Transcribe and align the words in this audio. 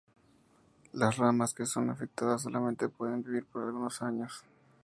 Las 0.93 1.17
ramas 1.17 1.53
que 1.53 1.67
son 1.67 1.91
afectadas 1.91 2.41
solamente 2.41 2.89
pueden 2.89 3.21
vivir 3.21 3.45
por 3.45 3.61
algunos 3.65 4.01
años. 4.01 4.43